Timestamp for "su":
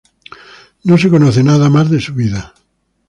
2.01-2.15